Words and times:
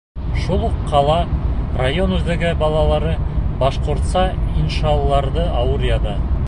Шул 0.43 0.61
уҡ 0.67 0.79
ҡала, 0.93 1.17
район 1.81 2.17
үҙәге 2.17 2.55
балалары 2.63 3.13
башҡортса 3.61 4.27
иншаларҙы 4.63 5.49
ауыр 5.63 5.89
яҙа. 5.95 6.23